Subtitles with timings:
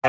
[0.00, 0.08] Det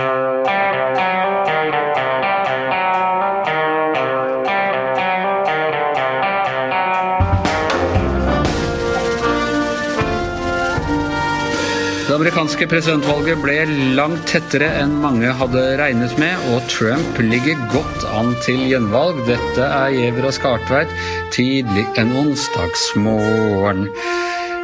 [12.15, 13.57] amerikanske presidentvalget ble
[13.97, 19.20] langt tettere enn mange hadde regnet med, og Trump ligger godt an til gjenvalg.
[19.28, 20.96] Dette er Giæver og Skartveit
[21.36, 23.89] tidlig en onsdagsmorgen.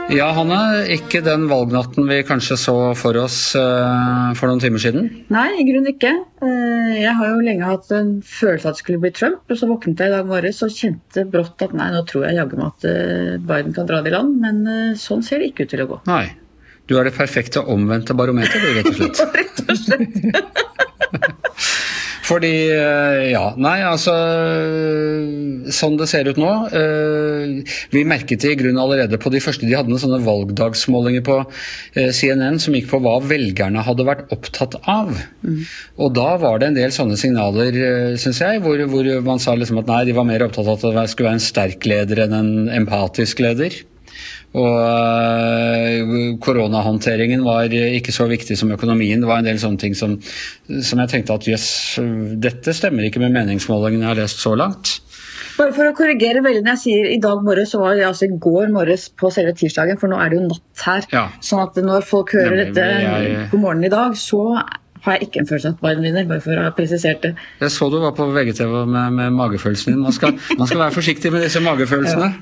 [0.08, 5.10] Ja, Hanne, ikke den valgnatten vi kanskje så for oss uh, for noen timer siden?
[5.34, 6.14] Nei, i grunnen ikke.
[6.40, 9.68] Uh, jeg har jo lenge hatt en følelse at det skulle bli Trump, og så
[9.68, 12.70] våknet jeg i dag morges og kjente brått at nei, nå tror jeg jaggu meg
[12.70, 15.84] at uh, Biden kan dra det i land, men sånn ser det ikke ut til
[15.84, 16.02] å gå.
[16.08, 16.26] Nei.
[16.88, 19.24] Du er det perfekte omvendte barometer, du, rett og slett.
[19.42, 20.77] rett og slett.
[22.28, 22.54] Fordi
[23.32, 24.14] Ja, nei, altså
[25.74, 26.52] Sånn det ser ut nå
[27.94, 31.40] Vi merket det i grunnen allerede på de første De hadde noen sånne valgdagsmålinger på
[31.94, 35.10] CNN som gikk på hva velgerne hadde vært opptatt av.
[35.42, 35.64] Mm.
[36.04, 37.76] Og da var det en del sånne signaler,
[38.22, 40.86] syns jeg, hvor, hvor, man sa liksom at nei, de var mer opptatt av at
[40.86, 43.76] det skulle være en sterk leder enn en empatisk leder.
[44.58, 49.22] Og koronahåndteringen var ikke så viktig som økonomien.
[49.22, 50.16] Det var en del sånne ting som,
[50.68, 51.68] som jeg tenkte at jøss,
[52.42, 54.98] dette stemmer ikke med meningsmålingene jeg har lest så langt.
[55.58, 58.28] Bare for å korrigere veldig når jeg sier i dag morges, så var det altså
[58.28, 61.08] i går morges på selve tirsdagen, for nå er det jo natt her.
[61.14, 61.24] Ja.
[61.44, 63.48] Sånn at når folk hører Nemlig, dette jeg...
[63.54, 64.44] på morgenen i dag, så
[65.08, 67.34] har jeg ikke en følelse av at Biden vinner, bare for å ha presisert det.
[67.64, 70.04] Jeg så du var på VGTV med, med magefølelsen din.
[70.04, 72.32] Man skal, man skal, være forsiktig med disse magefølelsene.
[72.32, 72.38] Ja.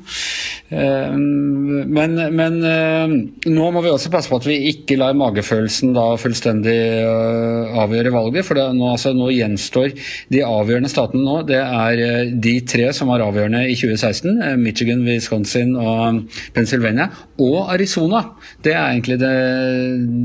[0.66, 3.12] Men, men, eh,
[3.54, 8.14] nå må vi også passe på at vi ikke lar magefølelsen da fullstendig eh, avgjøre
[8.16, 8.48] valget.
[8.48, 9.94] For nå, altså, nå, gjenstår
[10.34, 11.38] de avgjørende statene nå.
[11.46, 14.42] Det er eh, de tre som var avgjørende i 2016.
[14.62, 16.24] Michigan, Wisconsin og
[16.58, 17.12] Pennsylvania.
[17.46, 18.24] Og Arizona.
[18.66, 19.34] Det er egentlig det,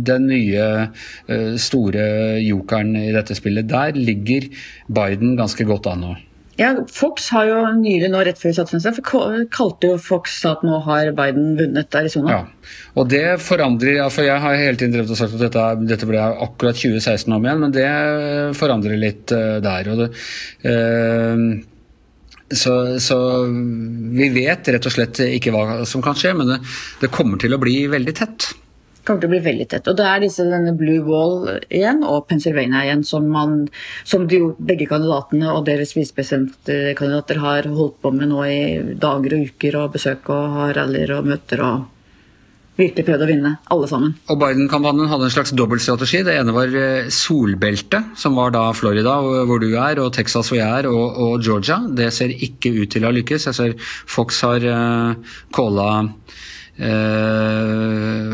[0.09, 0.67] den nye
[1.61, 2.05] store
[2.39, 3.69] jokeren i dette spillet.
[3.71, 4.49] Der ligger
[4.89, 6.17] Biden ganske godt an nå.
[6.61, 8.99] Ja, Fox har jo nylig nå rett før vi satte seg,
[9.55, 12.35] kalte jo Fox at nå har Biden vunnet Arizona.
[12.35, 16.09] Ja, og det forandrer for Jeg har hele tiden drevet og sagt at dette, dette
[16.11, 17.89] ble akkurat 2016 om igjen, men det
[18.61, 19.89] forandrer litt uh, der.
[19.89, 20.11] og det,
[20.69, 21.71] uh,
[22.51, 23.17] så, så,
[24.21, 26.59] vi vet rett og slett ikke hva som kan skje, men det,
[27.01, 28.51] det kommer til å bli veldig tett
[29.05, 29.91] kommer til å bli veldig tett.
[29.91, 33.63] Og det er disse, denne Blue Wall igjen og Pennsylvania igjen som, man,
[34.09, 38.61] som de, begge kandidatene og deres visepresidentkandidater har holdt på med nå i
[39.01, 41.89] dager og uker og besøk og har rallyer og møter og
[42.81, 44.13] virkelig prøvd å vinne, alle sammen.
[44.33, 46.23] Og Biden-kampanjen hadde en slags dobbeltstrategi.
[46.25, 50.57] Det ene var eh, solbeltet, som var da Florida, hvor du er, og Texas, hvor
[50.57, 51.77] jeg er, og, og Georgia.
[51.99, 53.51] Det ser ikke ut til å lykkes.
[53.51, 53.77] Jeg ser
[54.09, 55.13] Fox har uh,
[55.61, 56.60] Eh,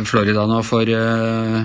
[0.06, 1.64] Florida nå for, eh,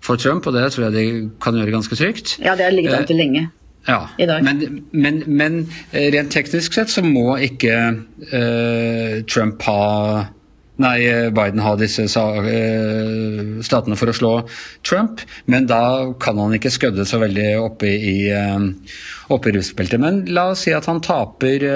[0.00, 2.38] for, Trump, og det tror jeg de kan gjøre ganske trygt.
[2.42, 3.44] Ja, det har ligget an til lenge.
[3.88, 5.60] Eh, ja, men, men, men,
[5.92, 7.78] rent teknisk sett så må ikke
[9.30, 9.84] Trump ha
[10.78, 14.32] Nei, Biden har disse uh, statene for å slå
[14.86, 15.82] Trump, men da
[16.22, 18.62] kan han ikke skødde så veldig oppe i, uh,
[19.34, 19.98] oppe i rustbeltet.
[20.02, 21.66] Men la oss si at han taper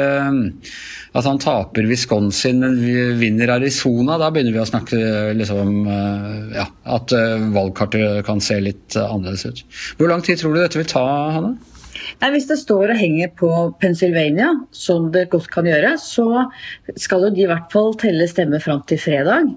[1.13, 2.79] at han taper Wisconsin, men
[3.21, 5.01] vinner Arizona, da begynner vi å snakke
[5.37, 6.65] liksom, eh, ja,
[6.97, 9.61] at eh, valgkartet kan se litt eh, annerledes ut.
[9.99, 11.05] Hvor lang tid tror du dette vil ta,
[11.37, 11.59] Hanne?
[12.23, 13.51] Nei, Hvis det står og henger på
[13.83, 16.47] Pennsylvania, som det godt kan gjøre, så
[16.97, 19.53] skal jo de i hvert fall telle stemmer fram til fredag.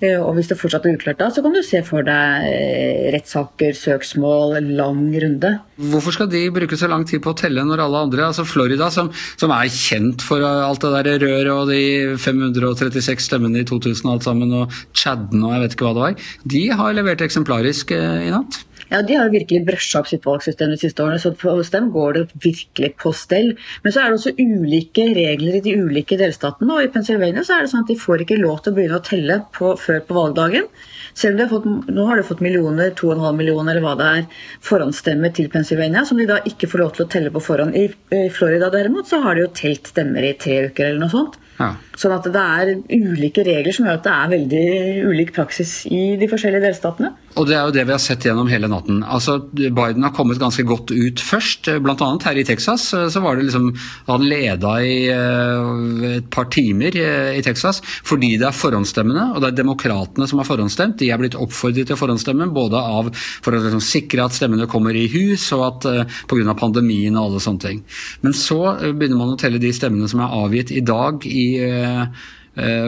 [0.00, 3.10] Eh, og hvis det fortsatt er uklart da, så kan du se for deg eh,
[3.12, 5.50] rettssaker, søksmål, lang runde.
[5.92, 8.88] Hvorfor skal de bruke så lang tid på å telle når alle andre, altså Florida,
[8.94, 9.10] som,
[9.40, 14.14] som er kjent for alt det der røret og de 536 stemmene i 2000 og
[14.14, 17.92] alt sammen, og Chadden og jeg vet ikke hva det var, de har levert eksemplarisk
[17.96, 18.62] eh, i natt?
[18.90, 21.90] Ja, De har jo virkelig brøsja opp sitt valgsystem de siste årene, så hos dem
[21.94, 23.52] går det virkelig på stell.
[23.84, 27.56] Men så er det også ulike regler i de ulike delstatene, og i Pennsylvania så
[27.56, 30.02] er det sånn at de får ikke lov til å begynne å telle på, før
[30.08, 30.66] på valgdagen.
[31.14, 34.08] Selv om de har fått, Nå har de fått millioner, 2,5 millioner eller hva det
[34.18, 37.76] er, forhåndsstemmer til Pennsylvania, som de da ikke får lov til å telle på forhånd.
[37.78, 41.14] I, I Florida derimot så har de jo telt stemmer i tre uker eller noe
[41.14, 41.38] sånt.
[41.60, 41.74] Ja.
[42.00, 46.16] Sånn at det er ulike regler som gjør at det er veldig ulik praksis i
[46.20, 47.12] de forskjellige delstatene.
[47.38, 49.04] Og det er jo det vi har sett gjennom hele natten.
[49.06, 51.70] Altså, Biden har kommet ganske godt ut først.
[51.84, 53.68] Blant annet her i Texas så var det liksom
[54.08, 59.42] Han leda i uh, et par timer uh, i Texas fordi det er forhåndsstemmene, og
[59.42, 60.98] det er demokratene som har forhåndsstemt.
[61.00, 63.10] De er blitt oppfordret til å forhåndsstemme både av,
[63.44, 66.56] for å liksom, sikre at stemmene kommer i hus, og at eh, pga.
[66.58, 67.80] pandemien og alle sånne ting.
[68.24, 72.28] Men så begynner man å telle de stemmene som er avgitt i dag i eh,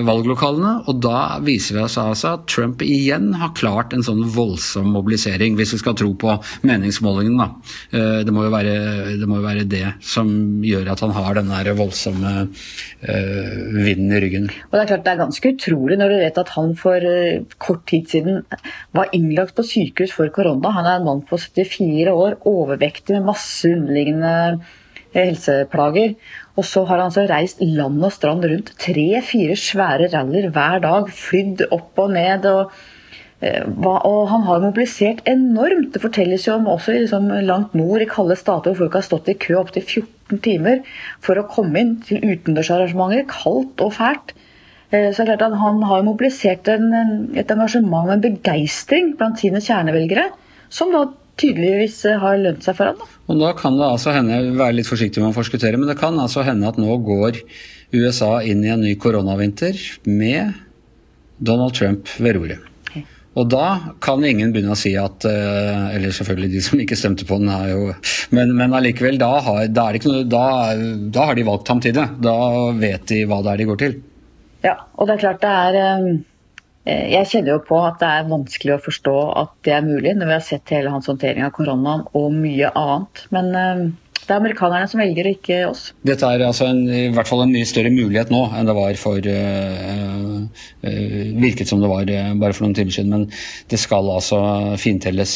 [0.07, 0.73] valglokalene.
[0.91, 5.57] Og da viser det seg altså at Trump igjen har klart en sånn voldsom mobilisering,
[5.59, 6.37] hvis vi skal tro på
[6.69, 7.49] meningsmålingene.
[7.93, 8.01] Da.
[8.27, 8.75] det, må jo være,
[9.19, 10.29] det må jo være det som
[10.65, 14.51] gjør at han har den der voldsomme eh, vinden i ryggen.
[14.71, 17.43] Og Det er klart det er ganske utrolig når du vet at han for eh,
[17.63, 18.43] kort tid siden
[18.97, 20.75] var innlagt på sykehus for korona.
[20.77, 24.79] Han er en mann på 74 år, overvektig med masse underliggende eh,
[25.15, 26.17] helseplager.
[26.57, 28.73] Og så har han altså reist land og strand rundt.
[28.81, 31.13] Tre-fire svære rallyer hver dag.
[31.13, 32.47] Flydd opp og ned.
[32.51, 32.73] og
[33.41, 35.95] eh, og han har mobilisert enormt.
[35.95, 39.33] Det fortelles jo om også liksom, langt nord i kalde stater hvor folk har stått
[39.33, 40.85] i kø opptil 14 timer
[41.21, 43.27] for å komme inn til utendørsarrangementer.
[43.33, 44.37] Kaldt og fælt.
[44.93, 46.93] Eh, så det er klart at Han har mobilisert en,
[47.35, 50.29] et engasjement og en begeistring blant sine kjernevelgere,
[50.69, 51.07] som da
[51.41, 53.15] tydeligvis har lønt seg for ham.
[53.31, 56.19] Og da kan det altså hende, være litt forsiktig med å forskuttere, men det kan
[56.21, 57.41] altså hende at nå går
[57.93, 60.53] USA inn i en ny koronavinter med
[61.43, 62.69] Donald Trump ved roret.
[63.33, 67.25] Og da kan ingen begynne å si at eh, Eller selvfølgelig de som ikke stemte
[67.25, 67.87] på den, er jo
[68.37, 70.43] Men, men allikevel, da har, da, noe, da,
[71.17, 72.05] da har, de valgt ham til det.
[72.21, 72.37] Da
[72.77, 73.97] vet de hva det er de går til.
[74.67, 76.32] Ja, og det er klart det er eh, Eh,
[76.85, 80.31] jeg kjenner jo på at det er vanskelig å forstå at det er mulig, når
[80.31, 83.27] vi har sett hele hans håndtering av koronaen og mye annet.
[83.35, 83.85] Men eh,
[84.23, 85.89] det er amerikanerne som velger, ikke oss.
[86.07, 88.99] Dette er altså en, i hvert fall en mye større mulighet nå enn det var
[89.01, 90.37] for uh,
[90.87, 93.11] uh, Virket som det var uh, bare for noen timer siden.
[93.11, 93.25] Men
[93.73, 94.39] det skal altså
[94.79, 95.35] fintelles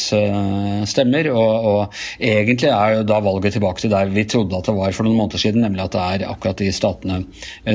[0.87, 1.27] stemmer.
[1.33, 4.95] Og, og, egentlig er jo da valget tilbake til der vi trodde at det var
[4.95, 7.19] for noen måneder siden, nemlig at det er akkurat de statene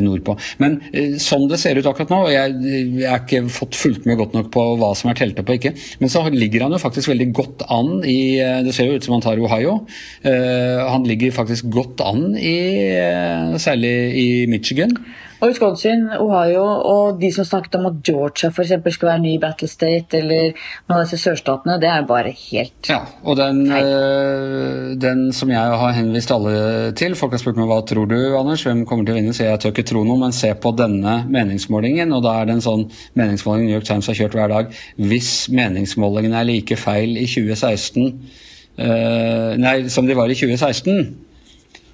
[0.02, 0.36] nordpå.
[0.62, 0.78] Men
[1.20, 4.50] sånn det ser ut akkurat nå, og jeg har ikke fått fulgt med godt nok
[4.54, 7.28] på hva som er telt opp og ikke, men så ligger han jo faktisk veldig
[7.36, 8.18] godt an i
[8.64, 9.78] Det ser jo ut som han tar Ohio.
[10.24, 12.56] han han ligger faktisk godt an, i,
[12.94, 14.96] eh, særlig i Michigan.
[15.42, 19.66] Og Wisconsin, Ohio og de som snakket om at Georgia for skal være ny battle
[19.66, 20.52] state, eller
[20.86, 25.80] noen av disse sørstatene, det er bare helt Ja, og den, øh, den, som jeg
[25.82, 29.16] har henvist alle til Folk har spurt meg hva tror du, Anders, hvem kommer til
[29.16, 29.34] å vinne?
[29.34, 32.14] Så jeg tør ikke tro noe, men se på denne meningsmålingen.
[32.14, 32.86] Og da er det en sånn
[33.18, 34.80] meningsmåling New York Times har kjørt hver dag.
[34.96, 41.16] Hvis meningsmålingene er like feil i 2016 Uh, nei, som de var i 2016.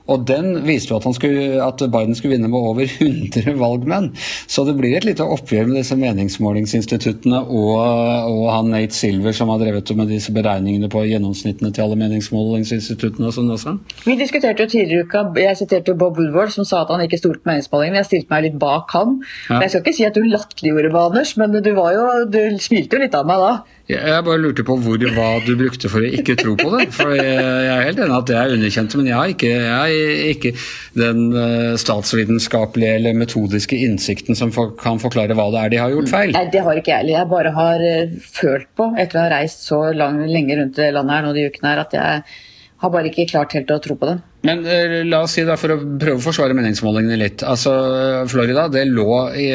[0.08, 4.10] Og den viste jo at, skulle, at, Biden skulle vinne med over 100 valgmenn.
[4.48, 7.74] Så det blir et lite oppgjør med disse meningsmålingsinstituttene og,
[8.32, 13.28] og han Nate Silver som har drevet med disse beregningene på gjennomsnittene til alle meningsmålingsinstituttene
[13.28, 13.76] og sånn også.
[14.06, 17.42] Vi diskuterte jo tidligere uka, jeg siterte Bob Woodward som sa at han ikke stolte
[17.42, 18.02] på meningsmålingene.
[18.02, 19.18] Jeg stilte meg litt bak han.
[19.48, 19.60] Ja.
[19.64, 23.04] Jeg skal ikke si at du latterliggjorde meg, Anders, men du, jo, du smilte jo
[23.04, 23.52] litt av meg da.
[23.88, 26.90] Jeg bare lurte på hvor, hva du brukte for å ikke tro på det.
[26.92, 27.38] For jeg,
[27.72, 29.97] er helt enig at det er underkjent, men jeg har ikke, jeg
[30.32, 30.54] ikke
[30.98, 35.94] den uh, statsvitenskapelige eller metodiske innsikten som for, kan forklare hva det er de har
[35.94, 36.34] gjort feil.
[36.36, 37.16] Nei, det har ikke jeg heller.
[37.18, 40.92] Jeg bare har uh, følt på, etter å ha reist så lang, lenge rundt det
[40.96, 42.22] landet her nå de ukene her, at jeg
[42.78, 44.18] har bare ikke klart helt å tro på det.
[44.48, 47.44] Men uh, la oss si da, for å prøve å forsvare meningsmålingene litt.
[47.46, 47.74] altså
[48.30, 49.06] Florida, det lå
[49.36, 49.46] i,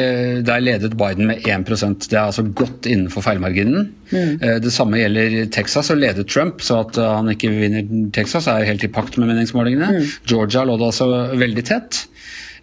[0.46, 3.90] der ledet Biden med 1% Det er altså godt innenfor feilmarginen.
[4.14, 4.32] Mm.
[4.40, 8.66] Uh, det samme gjelder Texas, og ledet Trump, så at han ikke vinner Texas er
[8.68, 9.92] helt i pakt med meningsmålingene.
[9.98, 10.10] Mm.
[10.30, 12.04] Georgia lå det altså veldig tett.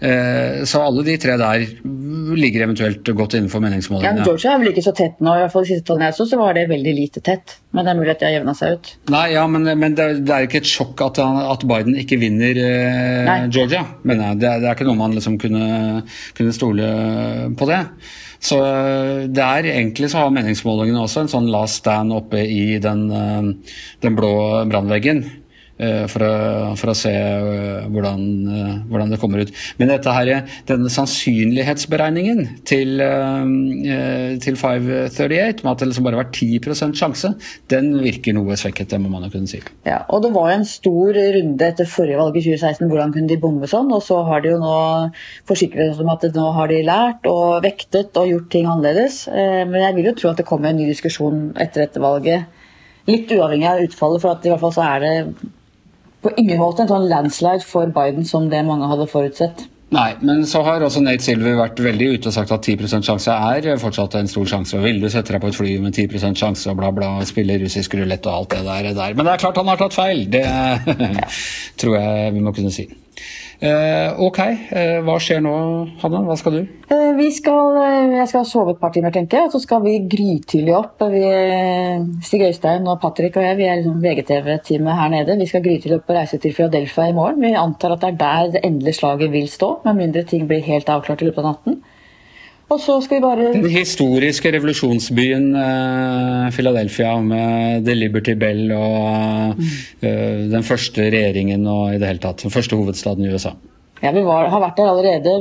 [0.01, 1.61] Så alle de tre der
[2.35, 4.23] ligger eventuelt godt innenfor meningsmålingene.
[4.23, 6.17] Ja, Georgia er vel ikke så tett nå, i hvert fall de siste tallene jeg
[6.17, 7.57] så, så var det veldig lite tett.
[7.71, 8.91] Men det er mulig at de har jevna seg ut.
[9.13, 12.57] Nei, ja, men, men det, det, er ikke et sjokk at, at Biden ikke vinner
[12.63, 13.83] eh, Georgia.
[14.07, 16.03] Men det, det, er ikke noe man liksom kunne,
[16.37, 16.91] kunne stole
[17.57, 17.83] på det.
[18.41, 22.79] Så eh, det er egentlig så har meningsmålingene også en sånn last stand oppe i
[22.81, 24.33] den, eh, den blå
[24.71, 25.23] brannveggen.
[25.81, 26.33] Eh, for å,
[26.77, 29.51] for å, se eh, hvordan, eh, hvordan, det kommer ut.
[29.79, 30.29] Men dette her,
[30.69, 33.01] denne sannsynlighetsberegningen til,
[34.43, 37.31] til 538, med at det liksom bare var 10% sjanse,
[37.73, 39.61] den virker noe svekket, det må man jo kunne si.
[39.87, 43.31] Ja, og Det var jo en stor runde etter forrige valg i 2016, hvordan kunne
[43.31, 43.89] de bomme sånn?
[43.95, 44.75] Og så har de jo nå
[45.49, 49.23] forsikret oss om at nå har de lært og vektet og gjort ting annerledes.
[49.31, 52.45] Men jeg vil jo tro at det kommer en ny diskusjon etter dette valget.
[53.09, 55.15] Litt uavhengig av utfallet, for at i hvert fall så er det
[56.21, 59.65] på ingen måte en sånn landslide for Biden som det mange hadde forutsett.
[59.91, 63.33] Nei, men så har også Nate Silver vært veldig ute og sagt at 10 sjanse
[63.35, 64.77] er fortsatt en stor sjanse.
[64.77, 67.59] og Vil du sette deg på et fly med 10% sjanse og bla, bla, spille
[67.59, 69.17] russisk rulett og alt det der, der.
[69.17, 70.23] Men det er klart han har tatt feil.
[70.31, 70.45] Det
[71.83, 72.87] tror jeg vi må kunne si.
[73.61, 74.39] Eh, ok,
[74.73, 75.51] eh, hva skjer nå,
[76.01, 76.21] Hanne?
[76.25, 76.61] Hva skal du?
[76.91, 77.77] Eh, vi skal,
[78.15, 79.49] jeg skal sove et par timer, tenker jeg.
[79.49, 81.03] Og så skal vi grytidlig opp.
[81.13, 81.21] Vi,
[82.25, 85.37] Stig Øystein og Patrick og jeg vi er liksom VGTV-teamet her nede.
[85.37, 87.43] Vi skal grytidlig opp og reise til Philadelphia i morgen.
[87.45, 90.65] Vi antar at det er der det endelige slaget vil stå, med mindre ting blir
[90.65, 91.81] helt avklart i løpet av natten.
[92.71, 99.59] Og så skal vi bare Den historiske revolusjonsbyen eh, Philadelphia med The Liberty Bell og
[99.59, 103.51] eh, den første regjeringen og i det hele tatt den første hovedstaden i USA.
[104.01, 105.33] Ja, Vi var, har vært der allerede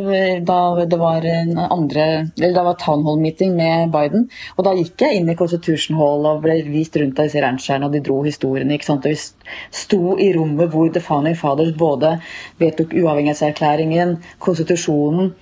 [0.45, 2.07] da det var en andre,
[2.37, 4.27] eller da var town hall meeting med Biden.
[4.59, 7.89] og Da gikk jeg inn i Constitution Hall og ble vist rundt av disse rancherne,
[7.89, 8.75] og de dro historiene.
[8.77, 9.07] ikke sant?
[9.07, 12.19] Og Vi sto i rommet hvor The Founding Fathers både
[12.61, 15.33] vedtok uavhengighetserklæringen, konstitusjonen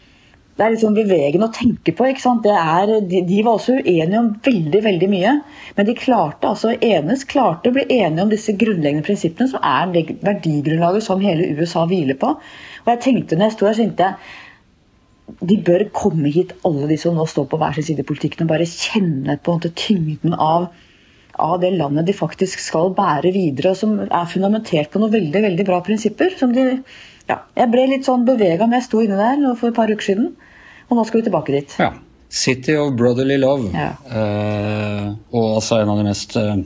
[0.59, 2.09] det er liksom bevegende å tenke på.
[2.11, 2.47] ikke sant?
[2.51, 5.35] Er, de, de, var også uenige om veldig veldig mye.
[5.77, 9.93] Men de klarte altså enes klarte å bli enige om disse grunnleggende prinsippene, som er
[9.95, 12.33] det verdigrunnlaget som hele USA hviler på.
[12.83, 16.97] Og jeg tenkte når jeg sto så tenkte jeg de bør komme hit, alle de
[16.99, 19.71] som nå står på hver sin side i politikken, og bare kjenne på en måte
[19.77, 20.71] tyngden av,
[21.39, 25.45] av det landet de faktisk skal bære videre, og som er fundamentert på noen veldig
[25.45, 26.35] veldig bra prinsipper.
[26.41, 26.71] som de
[27.29, 30.11] ja, jeg ble litt sånn bevega når jeg sto inne der for et par uker
[30.11, 30.31] siden.
[30.89, 31.75] Og nå skal vi tilbake dit.
[31.81, 31.93] Ja.
[32.29, 33.71] City of Brotherly Love.
[33.73, 33.93] Ja.
[34.09, 36.57] Eh, og altså en av de mest eh,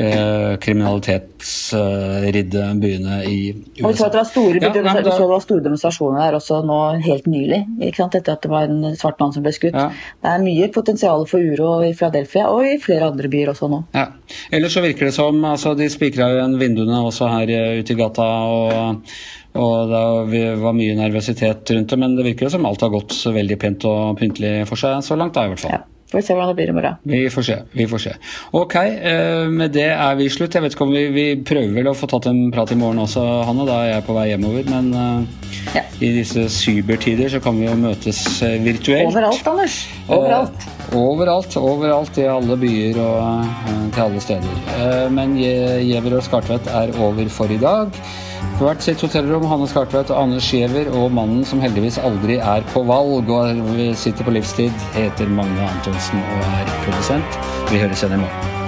[0.00, 3.84] eh kriminalitetsridde byene i USA.
[3.84, 6.78] Og vi så at det var store, ja, det var store demonstrasjoner der også nå
[7.04, 7.60] helt nylig.
[7.88, 9.76] Etter at det var en svart mann som ble skutt.
[9.76, 9.88] Ja.
[10.22, 13.78] Det er mye potensial for uro i Philadelphia og i flere andre byer også nå.
[13.96, 14.06] Ja.
[14.52, 18.00] Ellers så virker det som altså, De spikra igjen vinduene også her eh, ute i
[18.00, 18.28] gata.
[18.50, 18.66] og
[19.50, 19.90] og
[20.30, 23.82] det var mye nervøsitet rundt det, men det virker som alt har gått veldig pent
[23.90, 25.74] og pyntelig for seg så langt, da i hvert fall.
[25.74, 25.99] Ja.
[26.10, 26.96] Får se hvordan det blir i morgen.
[27.06, 27.56] Vi får se.
[27.72, 28.12] vi får se.
[28.58, 30.56] Ok, eh, med det er vi slutt.
[30.56, 32.98] Jeg vet ikke om vi, vi prøver vel å få tatt en prat i morgen
[33.04, 33.66] også, Hanne.
[33.68, 34.66] Da er jeg på vei hjemover.
[34.72, 35.84] Men uh, ja.
[36.02, 39.06] i disse cybertider så kan vi jo møtes uh, virtuelt.
[39.12, 39.76] Overalt, Anders.
[40.08, 40.66] Overalt.
[40.98, 41.58] Overalt.
[41.60, 45.06] Overalt i alle byer og til alle steder.
[45.14, 47.94] men Giæver og Skartvedt er over for i dag.
[48.58, 52.66] På hvert sitt hotellrom Hanne Skartvedt og Anders Giæver og mannen som heldigvis aldri er
[52.74, 57.38] på valg og sitter på livstid, heter Magne Antonsen og er produsent.
[57.70, 58.59] Vi høres igjen i morgen.